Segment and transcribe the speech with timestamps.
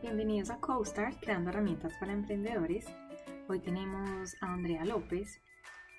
[0.00, 2.86] bienvenidos a CoStar, creando herramientas para emprendedores.
[3.48, 5.42] Hoy tenemos a Andrea López,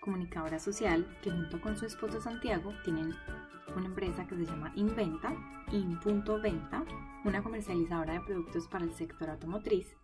[0.02, 3.14] comunicadora social, que junto con su esposo Santiago tienen
[3.76, 5.36] una empresa que se llama Inventa,
[5.72, 6.86] In.venta,
[7.24, 9.96] una comercializadora de productos para el sector automotriz.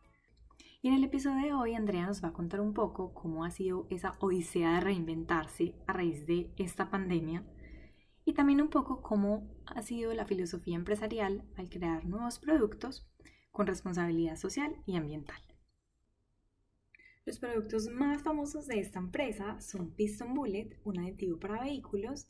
[0.82, 3.52] Y en el episodio de hoy Andrea nos va a contar un poco cómo ha
[3.52, 7.44] sido esa odisea de reinventarse a raíz de esta pandemia
[8.24, 13.09] y también un poco cómo ha sido la filosofía empresarial al crear nuevos productos
[13.52, 15.42] con responsabilidad social y ambiental.
[17.26, 22.28] Los productos más famosos de esta empresa son Piston Bullet, un aditivo para vehículos,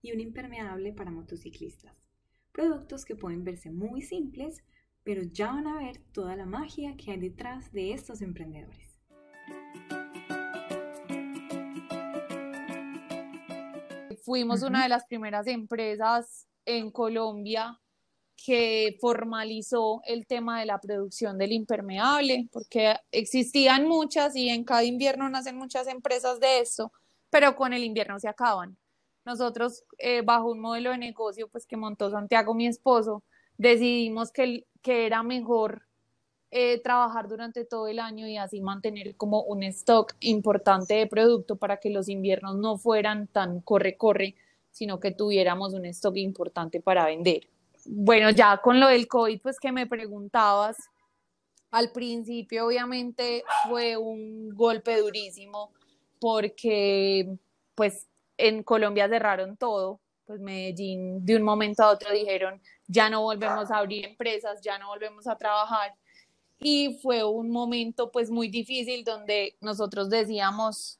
[0.00, 1.92] y un impermeable para motociclistas.
[2.52, 4.62] Productos que pueden verse muy simples,
[5.04, 8.96] pero ya van a ver toda la magia que hay detrás de estos emprendedores.
[14.24, 17.80] Fuimos una de las primeras empresas en Colombia
[18.44, 24.84] que formalizó el tema de la producción del impermeable, porque existían muchas y en cada
[24.84, 26.92] invierno nacen muchas empresas de esto,
[27.30, 28.76] pero con el invierno se acaban.
[29.24, 33.24] Nosotros, eh, bajo un modelo de negocio pues, que montó Santiago, mi esposo,
[33.58, 35.82] decidimos que, que era mejor
[36.50, 41.56] eh, trabajar durante todo el año y así mantener como un stock importante de producto
[41.56, 44.36] para que los inviernos no fueran tan corre-corre,
[44.70, 47.48] sino que tuviéramos un stock importante para vender
[47.90, 50.76] bueno, ya con lo del COVID, pues que me preguntabas,
[51.70, 55.72] al principio obviamente fue un golpe durísimo
[56.20, 57.38] porque
[57.74, 63.22] pues en Colombia cerraron todo, pues Medellín de un momento a otro dijeron, ya no
[63.22, 65.94] volvemos a abrir empresas, ya no volvemos a trabajar.
[66.60, 70.98] Y fue un momento pues muy difícil donde nosotros decíamos,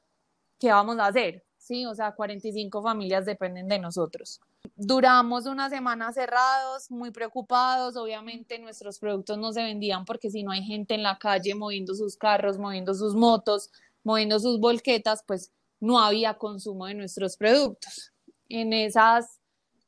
[0.59, 1.43] ¿qué vamos a hacer?
[1.57, 4.41] Sí, o sea, 45 familias dependen de nosotros.
[4.75, 7.95] Duramos una semana cerrados, muy preocupados.
[7.95, 11.93] Obviamente nuestros productos no se vendían porque si no hay gente en la calle moviendo
[11.95, 13.71] sus carros, moviendo sus motos,
[14.03, 18.13] moviendo sus volquetas, pues no había consumo de nuestros productos.
[18.47, 19.39] En esas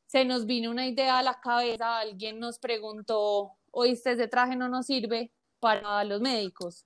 [0.07, 4.67] se nos vino una idea a la cabeza, alguien nos preguntó, oíste, ese traje no
[4.67, 6.85] nos sirve para los médicos.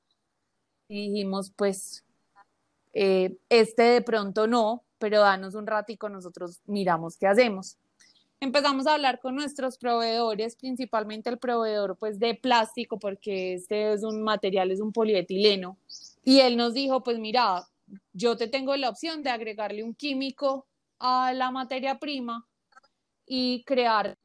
[0.87, 2.05] Y dijimos, pues,
[2.93, 7.77] eh, este de pronto no, pero danos un ratico, nosotros miramos qué hacemos.
[8.39, 14.03] Empezamos a hablar con nuestros proveedores, principalmente el proveedor pues de plástico, porque este es
[14.03, 15.77] un material, es un polietileno.
[16.23, 17.67] Y él nos dijo, pues mira,
[18.13, 20.67] yo te tengo la opción de agregarle un químico
[20.99, 22.45] a la materia prima
[23.25, 24.17] y crear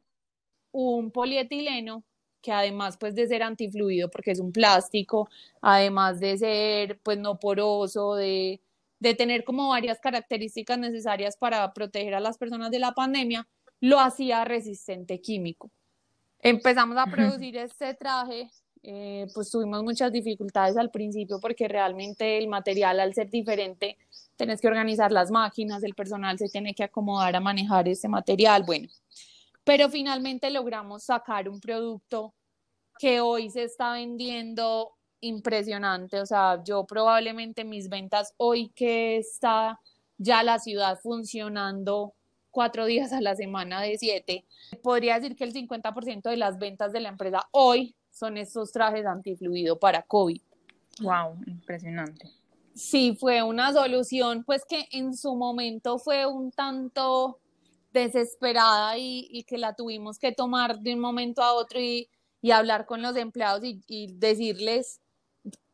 [0.72, 2.04] un polietileno
[2.42, 5.28] que además pues de ser antifluido porque es un plástico,
[5.60, 8.60] además de ser pues no poroso, de
[9.00, 13.48] de tener como varias características necesarias para proteger a las personas de la pandemia,
[13.80, 15.70] lo hacía resistente químico.
[16.38, 18.48] Empezamos a producir este traje,
[18.82, 23.98] eh, pues tuvimos muchas dificultades al principio porque realmente el material al ser diferente,
[24.36, 28.62] tenés que organizar las máquinas, el personal se tiene que acomodar a manejar ese material,
[28.64, 28.88] bueno,
[29.64, 32.34] pero finalmente logramos sacar un producto
[32.98, 36.20] que hoy se está vendiendo impresionante.
[36.20, 39.80] O sea, yo probablemente mis ventas hoy que está
[40.18, 42.14] ya la ciudad funcionando
[42.50, 44.44] cuatro días a la semana de siete,
[44.82, 49.06] podría decir que el 50% de las ventas de la empresa hoy son estos trajes
[49.06, 50.40] antifluido para COVID.
[51.00, 52.30] Wow, impresionante.
[52.74, 57.38] Sí, fue una solución, pues que en su momento fue un tanto
[57.92, 62.08] desesperada y, que la tuvimos que tomar de un momento a otro y,
[62.52, 65.00] hablar con los empleados y, y decirles,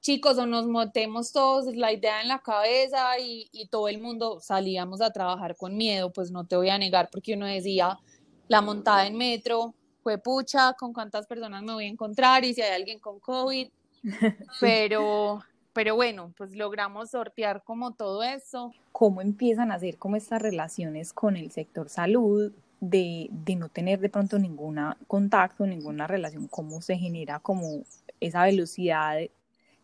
[0.06, 5.00] chicos, o nos montemos todos la idea en la cabeza y, todo el mundo salíamos
[5.00, 7.99] a trabajar con miedo, pues no te voy a negar, porque uno decía,
[8.47, 9.75] la montada en metro,
[10.05, 13.69] fue pucha, con cuántas personas me voy a encontrar y si hay alguien con COVID,
[14.61, 15.41] pero,
[15.72, 18.73] pero bueno, pues logramos sortear como todo eso.
[18.93, 22.53] ¿Cómo empiezan a hacer como estas relaciones con el sector salud?
[22.78, 27.82] De, de no tener de pronto ningún contacto, ninguna relación, cómo se genera como
[28.20, 29.19] esa velocidad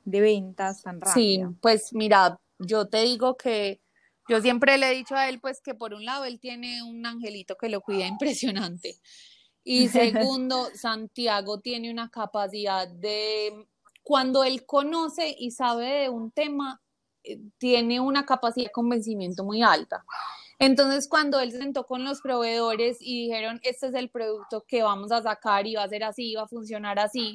[0.04, 1.14] de ventas tan rápida.
[1.14, 3.80] Sí, pues mira, yo te digo que
[4.28, 7.04] yo siempre le he dicho a él, pues que por un lado él tiene un
[7.04, 8.96] angelito que lo cuida impresionante.
[9.64, 13.66] Y segundo, Santiago tiene una capacidad de,
[14.02, 16.80] cuando él conoce y sabe de un tema,
[17.24, 20.04] eh, tiene una capacidad de convencimiento muy alta.
[20.58, 24.82] Entonces, cuando él se sentó con los proveedores y dijeron, este es el producto que
[24.82, 27.34] vamos a sacar y va a ser así, va a funcionar así,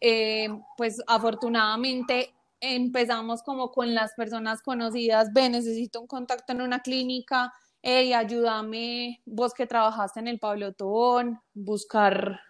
[0.00, 6.80] eh, pues afortunadamente empezamos como con las personas conocidas, ve, necesito un contacto en una
[6.80, 7.52] clínica,
[7.82, 12.40] hey, ayúdame, vos que trabajaste en el Pablo Tobón, buscar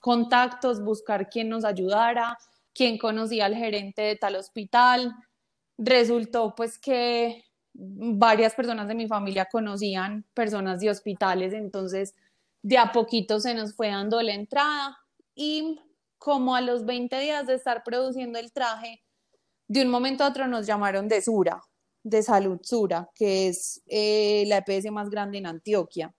[0.00, 2.36] contactos, buscar quién nos ayudara,
[2.74, 5.14] quién conocía al gerente de tal hospital.
[5.78, 12.14] Resultó pues que varias personas de mi familia conocían personas de hospitales, entonces
[12.62, 14.98] de a poquito se nos fue dando la entrada
[15.34, 15.80] y
[16.22, 19.02] como a los 20 días de estar produciendo el traje,
[19.66, 21.60] de un momento a otro nos llamaron de Sura,
[22.04, 26.14] de Salud Sura, que es eh, la EPS más grande en Antioquia.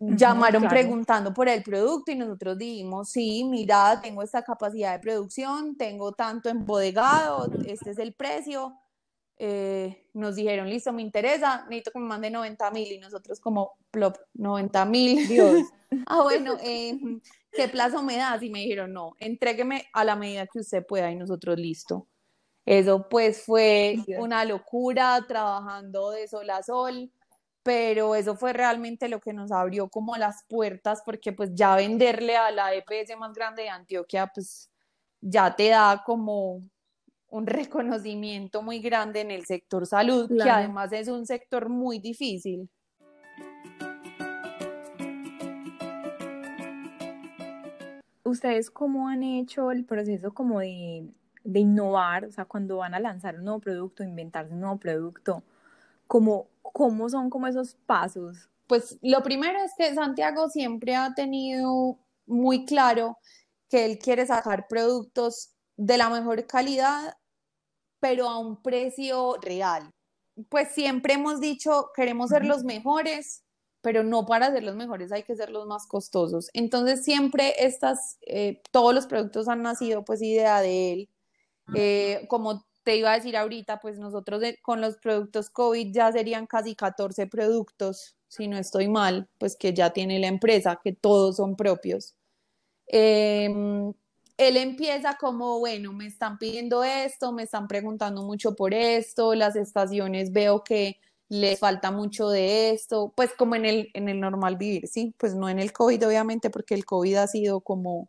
[0.00, 5.76] Llamaron preguntando por el producto y nosotros dijimos, sí, mira, tengo esta capacidad de producción,
[5.76, 8.76] tengo tanto embodegado, este es el precio.
[9.40, 13.76] Eh, nos dijeron, listo, me interesa, necesito que me mande 90 mil y nosotros como,
[13.90, 15.28] plop, 90 mil.
[15.28, 15.62] Dios.
[16.06, 16.98] ah, bueno, eh,
[17.52, 18.42] ¿qué plazo me das?
[18.42, 22.08] Y me dijeron, no, entrégueme a la medida que usted pueda y nosotros, listo.
[22.66, 27.10] Eso pues fue una locura trabajando de sol a sol,
[27.62, 32.36] pero eso fue realmente lo que nos abrió como las puertas porque pues ya venderle
[32.36, 34.70] a la EPS más grande de Antioquia pues
[35.22, 36.62] ya te da como
[37.30, 42.68] un reconocimiento muy grande en el sector salud, que además es un sector muy difícil.
[48.24, 51.08] ¿Ustedes cómo han hecho el proceso como de
[51.48, 55.42] de innovar, o sea, cuando van a lanzar un nuevo producto, inventarse un nuevo producto,
[56.06, 58.50] ¿cómo, cómo son como esos pasos?
[58.66, 63.16] Pues lo primero es que Santiago siempre ha tenido muy claro
[63.70, 67.16] que él quiere sacar productos de la mejor calidad,
[67.98, 69.90] pero a un precio real.
[70.50, 73.44] Pues siempre hemos dicho, queremos ser los mejores,
[73.80, 76.50] pero no para ser los mejores hay que ser los más costosos.
[76.52, 81.08] Entonces siempre estas, eh, todos los productos han nacido pues idea de él
[81.74, 86.46] eh, como te iba a decir ahorita, pues nosotros con los productos COVID ya serían
[86.46, 91.36] casi 14 productos, si no estoy mal, pues que ya tiene la empresa, que todos
[91.36, 92.16] son propios.
[92.86, 93.92] Em,
[94.38, 99.56] él empieza como, bueno, me están pidiendo esto, me están preguntando mucho por esto, las
[99.56, 100.98] estaciones veo que
[101.28, 105.14] les falta mucho de esto, pues como en el, en el normal vivir, ¿sí?
[105.18, 108.08] Pues no en el COVID, obviamente, porque el COVID ha sido como,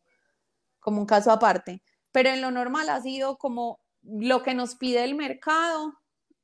[0.79, 1.81] como un caso aparte
[2.11, 5.93] pero en lo normal ha sido como lo que nos pide el mercado,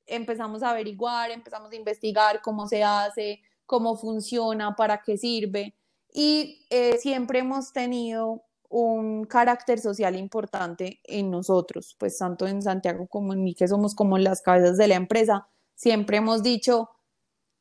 [0.06, 5.76] empezamos a averiguar, empezamos a investigar cómo se hace, cómo funciona, para qué sirve
[6.14, 8.44] y eh, siempre hemos tenido
[8.78, 13.96] un carácter social importante en nosotros, pues tanto en Santiago como en mí, que somos
[13.96, 16.90] como las cabezas de la empresa, siempre hemos dicho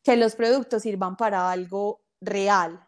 [0.03, 2.85] que los productos sirvan para algo real,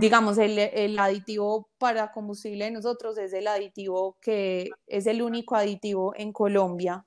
[0.00, 6.12] Digamos, el, aditivo para combustible de nosotros es el aditivo que es el único aditivo
[6.16, 7.06] en Colombia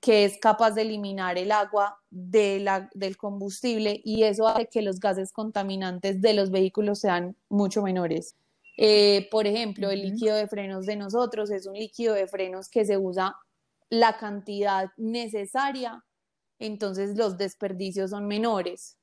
[0.00, 4.80] que es capaz de eliminar el agua de la, del combustible y eso hace que
[4.80, 8.34] los gases contaminantes de los vehículos sean mucho menores.
[8.80, 12.84] Eh, por ejemplo, el líquido de frenos de nosotros es un líquido de frenos que
[12.84, 13.36] se usa
[13.90, 16.04] la cantidad necesaria,
[16.60, 18.96] entonces los desperdicios son menores.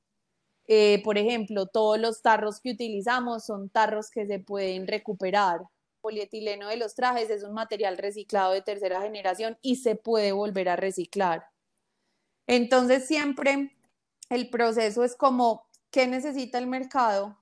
[0.68, 5.60] Eh, por ejemplo, todos los tarros que utilizamos son tarros que se pueden recuperar.
[5.60, 10.32] El polietileno de los trajes es un material reciclado de tercera generación y se puede
[10.32, 11.50] volver a reciclar.
[12.48, 13.76] Entonces, siempre
[14.30, 17.38] el proceso es como, ¿qué necesita el mercado?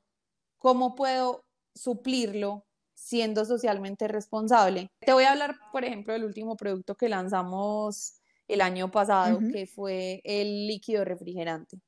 [0.57, 1.43] ¿Cómo puedo
[1.73, 4.89] suplirlo siendo socialmente responsable?
[4.99, 9.65] Te voy a hablar, por ejemplo, del último producto que lanzamos el año pasado, que
[9.65, 11.79] fue el líquido refrigerante.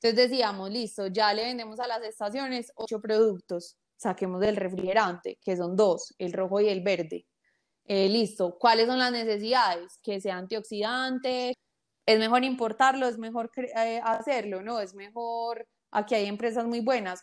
[0.00, 5.56] Entonces decíamos, listo, ya le vendemos a las estaciones ocho productos, saquemos del refrigerante, que
[5.56, 7.26] son dos, el rojo y el verde.
[7.84, 9.98] Eh, listo, ¿cuáles son las necesidades?
[10.02, 11.54] Que sea antioxidante,
[12.06, 14.80] es mejor importarlo, es mejor eh, hacerlo, ¿no?
[14.80, 17.22] Es mejor, aquí hay empresas muy buenas,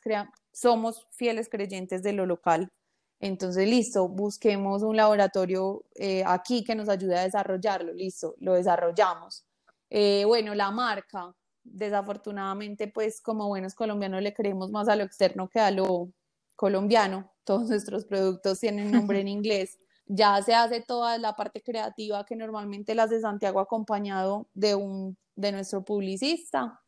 [0.52, 2.72] somos fieles creyentes de lo local.
[3.20, 9.46] Entonces, listo, busquemos un laboratorio eh, aquí que nos ayude a desarrollarlo, listo, lo desarrollamos.
[9.90, 11.34] bueno, la marca,
[11.66, 16.12] desafortunadamente, pues como buenos colombianos le creemos más a lo externo que a lo
[16.56, 17.32] colombiano.
[17.44, 19.78] Todos nuestros productos tienen nombre en inglés.
[20.08, 25.18] Ya se hace toda la parte creativa que normalmente las de Santiago acompañado de un
[25.36, 26.80] de nuestro publicista.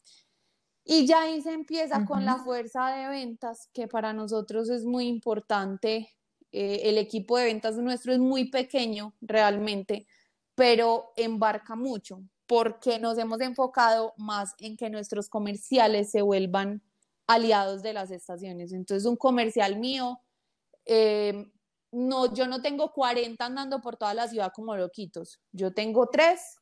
[0.89, 5.07] Y ya ahí se empieza con la fuerza de ventas, que para nosotros es muy
[5.07, 6.15] importante.
[6.53, 10.07] Eh, el equipo de ventas nuestro es muy pequeño realmente,
[10.55, 16.81] pero embarca mucho porque nos hemos enfocado más en que nuestros comerciales se vuelvan
[17.27, 18.71] aliados de las estaciones.
[18.71, 20.21] Entonces, un comercial mío,
[20.85, 21.51] eh,
[21.91, 26.59] no, yo no tengo 40 andando por toda la ciudad como loquitos, yo tengo tres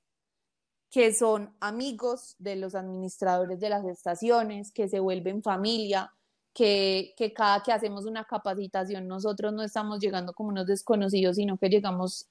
[0.95, 6.09] que son amigos de los administradores de las estaciones, que se vuelven familia,
[6.53, 11.57] que, que cada que hacemos una capacitación nosotros no estamos llegando como unos desconocidos, sino
[11.57, 12.29] que llegamos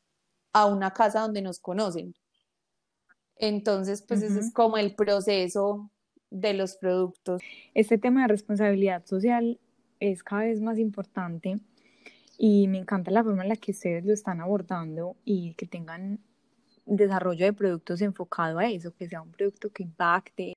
[0.55, 2.15] a una casa donde nos conocen.
[3.37, 5.91] Entonces, pues ese es como el proceso
[6.31, 7.43] de los productos.
[7.75, 9.61] Este tema de responsabilidad social
[10.01, 11.61] es cada vez más importante
[12.39, 16.21] y me encanta la forma en la que ustedes lo están abordando y que tengan
[16.87, 20.55] desarrollo de productos enfocado a eso, que sea un producto que impacte.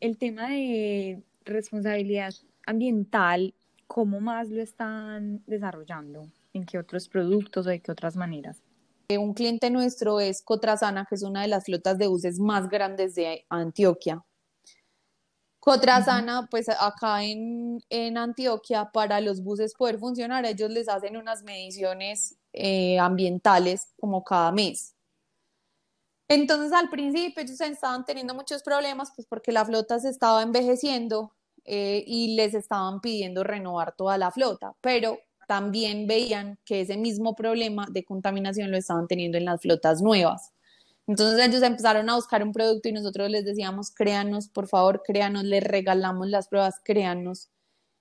[0.00, 2.34] El tema de responsabilidad
[2.66, 3.54] ambiental,
[3.86, 6.28] ¿cómo más lo están desarrollando?
[6.52, 8.62] ¿En qué otros productos o de qué otras maneras?
[9.08, 12.68] Eh, un cliente nuestro es Cotrasana, que es una de las flotas de buses más
[12.68, 14.22] grandes de Antioquia.
[15.64, 22.36] Cotrasana, pues acá en, Antioquia, para los buses poder funcionar, ellos les hacen unas mediciones
[22.52, 24.94] eh, ambientales como cada mes.
[26.28, 31.32] Entonces al principio ellos estaban teniendo muchos problemas, pues porque la flota se estaba envejeciendo
[31.64, 35.18] eh, y les estaban pidiendo renovar toda la flota, pero
[35.48, 40.53] también veían que ese mismo problema de contaminación lo estaban teniendo en las flotas nuevas.
[41.06, 45.44] Entonces ellos empezaron a buscar un producto y nosotros les decíamos, créanos, por favor, créanos,
[45.44, 47.50] les regalamos las pruebas, créanos.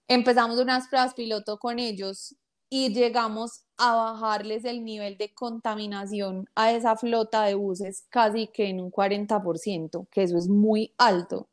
[0.07, 2.35] Empezamos unas pruebas piloto con ellos
[2.69, 8.69] y llegamos a bajarles el nivel de contaminación a esa flota de buses casi que
[8.69, 11.49] en un 40%, que eso es muy alto.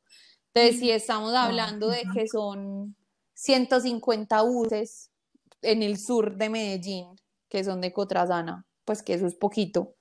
[0.55, 2.97] Entonces, si estamos hablando de que son
[3.35, 5.11] 150 buses
[5.63, 7.09] en el sur de Medellín,
[7.49, 9.95] que son de Cotrasana, pues que eso es poquito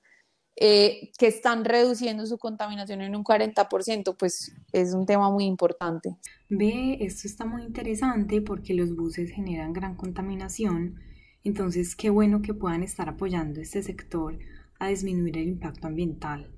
[0.56, 6.16] eh, que están reduciendo su contaminación en un 40%, pues es un tema muy importante.
[6.48, 10.96] Ve, esto está muy interesante porque los buses generan gran contaminación,
[11.44, 14.38] entonces qué bueno que puedan estar apoyando este sector
[14.78, 16.52] a disminuir el impacto ambiental.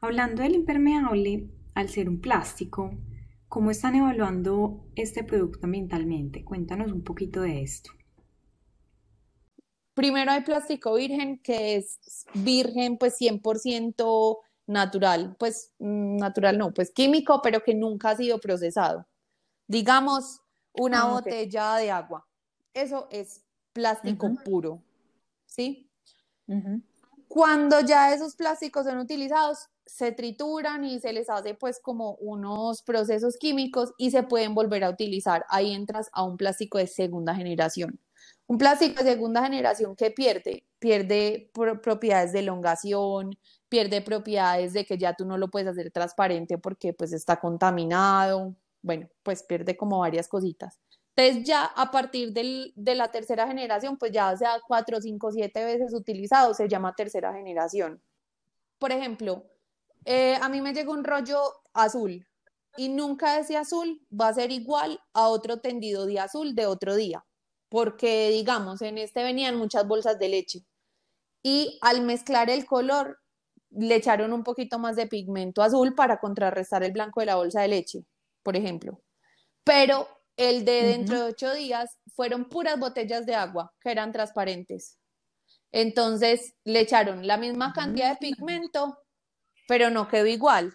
[0.00, 2.90] Hablando del impermeable, al ser un plástico,
[3.48, 6.44] ¿cómo están evaluando este producto ambientalmente?
[6.44, 7.90] Cuéntanos un poquito de esto.
[9.94, 11.98] Primero hay plástico virgen, que es
[12.34, 18.38] virgen, pues 100% natural, pues mm, natural no, pues químico, pero que nunca ha sido
[18.38, 19.06] procesado.
[19.66, 20.40] Digamos,
[20.72, 22.26] una ah, botella de agua.
[22.72, 24.82] Eso es plástico puro,
[25.46, 25.88] ¿sí?
[27.28, 32.82] Cuando ya esos plásticos son utilizados, se trituran y se les hace pues como unos
[32.82, 35.44] procesos químicos y se pueden volver a utilizar.
[35.48, 37.98] Ahí entras a un plástico de segunda generación.
[38.52, 41.50] Un plástico de segunda generación que pierde, pierde
[41.82, 43.30] propiedades de elongación,
[43.70, 48.54] pierde propiedades de que ya tú no lo puedes hacer transparente porque pues está contaminado,
[48.82, 50.78] bueno, pues pierde como varias cositas.
[51.16, 55.94] Entonces ya a partir de la tercera generación, pues ya sea cuatro, cinco, siete veces
[55.94, 58.02] utilizado, se llama tercera generación.
[58.78, 59.46] Por ejemplo,
[60.04, 61.40] eh, a mí me llega un rollo
[61.72, 62.28] azul
[62.76, 66.94] y nunca ese azul va a ser igual a otro tendido de azul de otro
[66.96, 67.24] día
[67.72, 70.60] porque digamos, en este venían muchas bolsas de leche
[71.42, 73.18] y al mezclar el color
[73.70, 77.62] le echaron un poquito más de pigmento azul para contrarrestar el blanco de la bolsa
[77.62, 78.04] de leche,
[78.42, 79.00] por ejemplo.
[79.64, 84.98] Pero el de dentro de ocho días fueron puras botellas de agua que eran transparentes.
[85.72, 88.98] Entonces le echaron la misma cantidad de pigmento,
[89.66, 90.74] pero no quedó igual.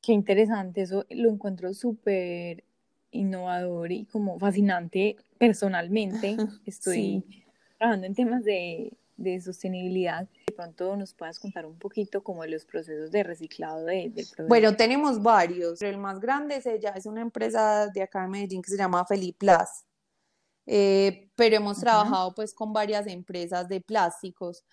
[0.00, 2.64] Qué interesante, eso lo encuentro súper
[3.12, 6.36] innovador y como fascinante personalmente.
[6.66, 7.24] Estoy
[7.78, 10.28] trabajando en temas de, de, sostenibilidad.
[10.46, 14.26] De pronto nos puedas contar un poquito como de los procesos de reciclado de, del
[14.26, 14.48] producto.
[14.48, 15.80] Bueno, tenemos varios.
[15.82, 19.06] El más grande es ella, es una empresa de acá de Medellín que se llama
[19.06, 19.84] Feliplas.
[20.66, 24.64] Eh, pero hemos trabajado pues con varias empresas de plásticos.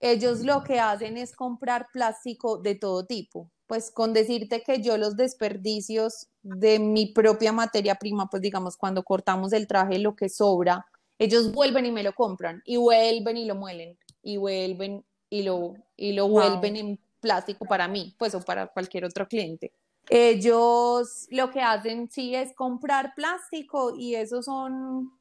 [0.00, 4.96] Ellos lo que hacen es comprar plástico de todo tipo pues con decirte que yo
[4.96, 10.30] los desperdicios de mi propia materia prima, pues digamos, cuando cortamos el traje, lo que
[10.30, 10.86] sobra,
[11.18, 15.74] ellos vuelven y me lo compran, y vuelven y lo muelen, y vuelven y lo,
[15.96, 19.74] y lo vuelven en plástico para mí, pues o para cualquier otro cliente.
[20.08, 25.12] Ellos lo que hacen sí es comprar plástico y eso son,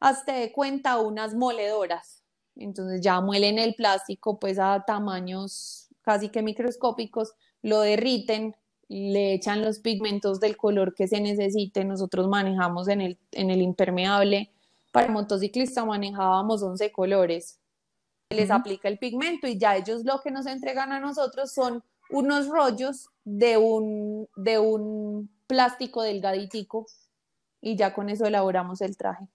[0.00, 2.21] hasta de cuenta, unas moledoras.
[2.56, 8.56] Entonces ya muelen el plástico pues a tamaños casi que microscópicos lo derriten,
[8.88, 13.62] le echan los pigmentos del color que se necesite, nosotros manejamos en el, en el
[13.62, 14.52] impermeable,
[14.90, 17.58] para motociclista manejábamos 11 colores,
[18.28, 22.48] les aplica el pigmento y ya ellos lo que nos entregan a nosotros son unos
[22.48, 26.86] rollos de un, de un plástico delgaditico
[27.60, 29.26] y ya con eso elaboramos el traje.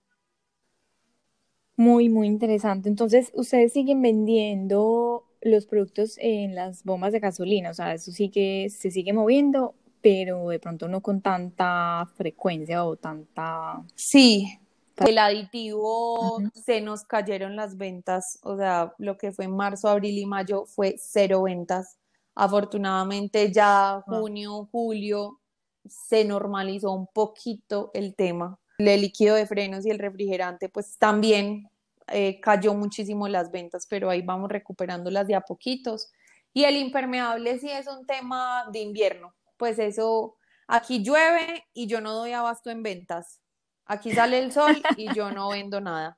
[1.78, 2.90] Muy, muy interesante.
[2.90, 8.30] Entonces, ustedes siguen vendiendo los productos en las bombas de gasolina, o sea, eso sí
[8.30, 13.84] que se sigue moviendo, pero de pronto no con tanta frecuencia o tanta...
[13.96, 14.60] Sí,
[15.06, 20.18] El aditivo se nos cayeron las ventas, o sea, lo que fue en marzo, abril
[20.18, 21.98] y mayo fue cero ventas.
[22.34, 25.40] Afortunadamente ya junio, julio
[25.88, 28.60] se normalizó un poquito el tema.
[28.78, 31.70] El líquido de frenos y el refrigerante pues también
[32.10, 36.12] eh, cayó muchísimo las ventas, pero ahí vamos recuperándolas de a poquitos.
[36.54, 40.36] Y el impermeable sí es un tema de invierno, pues eso,
[40.68, 43.42] aquí llueve y yo no doy abasto en ventas.
[43.86, 46.18] Aquí sale el sol y yo no vendo nada.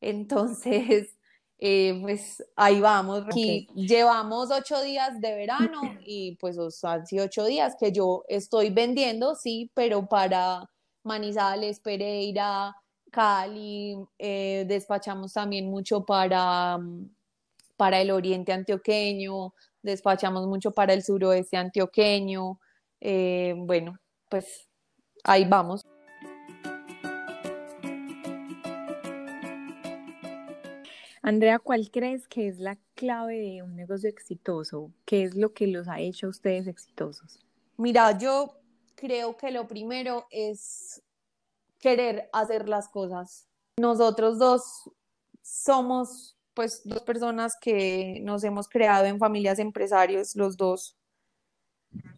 [0.00, 1.16] Entonces,
[1.58, 3.24] eh, pues ahí vamos.
[3.26, 8.24] Aquí llevamos ocho días de verano y pues o sea, sí, ocho días que yo
[8.28, 10.68] estoy vendiendo, sí, pero para
[11.04, 12.74] Manizales, Pereira,
[13.10, 16.78] Cali, eh, despachamos también mucho para,
[17.76, 22.58] para el oriente antioqueño, despachamos mucho para el suroeste antioqueño.
[23.00, 24.68] Eh, bueno, pues
[25.24, 25.84] ahí vamos.
[31.24, 34.90] Andrea, ¿cuál crees que es la clave de un negocio exitoso?
[35.04, 37.38] ¿Qué es lo que los ha hecho a ustedes exitosos?
[37.76, 38.61] Mira, yo
[39.02, 41.02] creo que lo primero es
[41.80, 43.48] querer hacer las cosas.
[43.76, 44.88] Nosotros dos
[45.42, 50.96] somos pues dos personas que nos hemos creado en familias empresarios, los dos.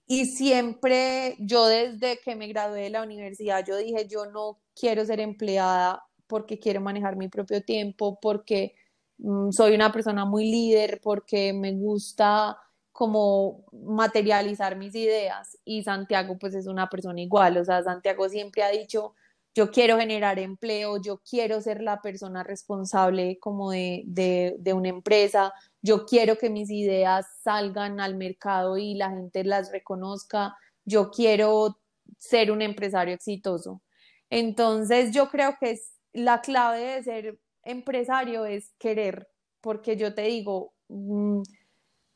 [0.07, 5.07] Y siempre yo desde que me gradué de la universidad, yo dije, yo no quiero
[5.07, 8.75] ser empleada porque quiero manejar mi propio tiempo, porque
[9.19, 12.59] mm, soy una persona muy líder, porque me gusta
[12.95, 15.59] como materializar mis ideas.
[15.65, 19.15] Y Santiago pues es una persona igual, o sea, Santiago siempre ha dicho,
[19.53, 25.53] yo quiero generar empleo, yo quiero ser la persona responsable como de, de, una empresa,
[25.83, 31.81] yo quiero que mis ideas salgan al mercado y la gente las reconozca, yo quiero
[32.17, 33.83] ser un empresario exitoso.
[34.31, 39.27] Entonces yo creo que es, la clave de ser empresario es querer,
[39.61, 41.43] porque yo te digo, mm,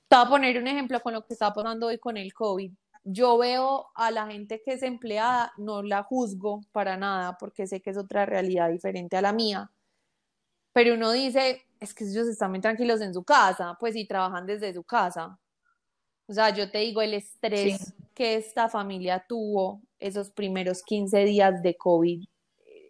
[0.08, 2.72] te voy a poner un ejemplo con lo que está pasando hoy con el COVID.
[3.04, 7.80] Yo veo a la gente que es empleada, no la juzgo para nada porque sé
[7.80, 9.70] que es otra realidad diferente a la mía,
[10.72, 14.46] pero uno dice, es que ellos están muy tranquilos en su casa, pues si trabajan
[14.46, 15.38] desde su casa.
[16.26, 21.62] O sea, yo te digo, el estrés que esta familia tuvo esos primeros 15 días
[21.62, 22.24] de COVID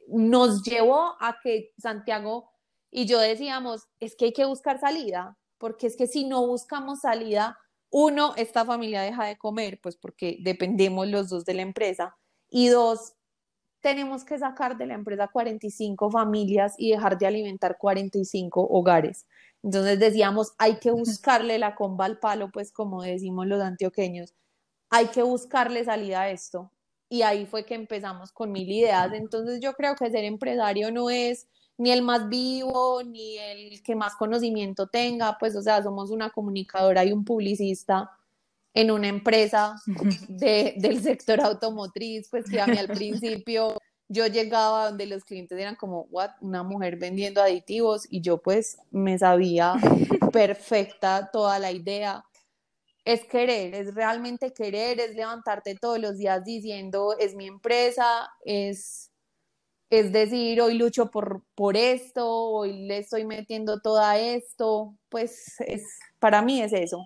[0.09, 2.51] nos llevó a que Santiago
[2.91, 7.01] y yo decíamos, es que hay que buscar salida, porque es que si no buscamos
[7.01, 7.59] salida,
[7.90, 12.16] uno, esta familia deja de comer, pues porque dependemos los dos de la empresa.
[12.51, 13.14] Y dos,
[13.81, 19.27] tenemos que sacar de la empresa 45 familias y dejar de alimentar 45 hogares.
[19.62, 24.35] Entonces decíamos, hay que buscarle la comba al palo, pues como decimos los antioqueños,
[24.90, 26.73] hay que buscarle salida a esto.
[27.11, 29.12] Y ahí fue que empezamos con mil ideas.
[29.14, 33.95] Entonces yo creo que ser empresario no es ni el más vivo, ni el que
[33.95, 38.11] más conocimiento tenga, pues o sea, somos una comunicadora y un publicista
[38.75, 39.81] en una empresa
[40.29, 45.59] de, del sector automotriz, pues que a mí al principio yo llegaba donde los clientes
[45.59, 49.75] eran como, what, una mujer vendiendo aditivos y yo pues me sabía
[50.33, 52.25] perfecta toda la idea.
[53.05, 59.08] Es querer, es realmente querer, es levantarte todos los días diciendo, es mi empresa, es
[59.90, 65.83] es decir, hoy lucho por, por esto, hoy le estoy metiendo todo esto, pues es,
[66.18, 66.98] para mí es eso.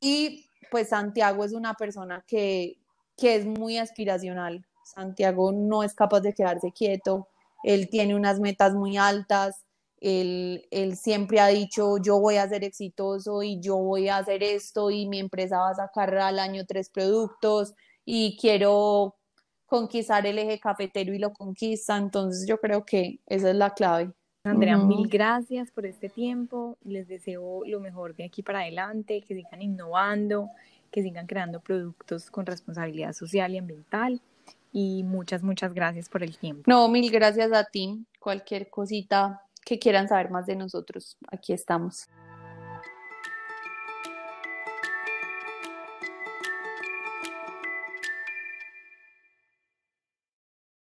[0.00, 2.78] Y pues Santiago es una persona que,
[3.16, 4.64] que es muy aspiracional.
[4.84, 7.28] Santiago no es capaz de quedarse quieto,
[7.64, 9.64] él tiene unas metas muy altas,
[9.98, 14.42] él, él, siempre ha dicho yo voy a ser exitoso y yo voy a hacer
[14.42, 17.74] esto y mi empresa va a sacar al año tres productos
[18.04, 19.16] y quiero
[19.66, 21.96] conquistar el eje cafetero y lo conquista.
[21.96, 24.12] Entonces yo creo que esa es la clave.
[24.44, 26.78] Andrea, mil gracias por este tiempo.
[26.84, 30.50] Les deseo lo mejor de aquí para adelante, que sigan innovando,
[30.90, 34.20] que sigan creando productos con responsabilidad social y ambiental.
[34.72, 36.62] Y muchas, muchas gracias por el tiempo.
[36.66, 38.04] No, mil gracias a ti.
[38.20, 42.08] Cualquier cosita que quieran saber más de nosotros, aquí estamos.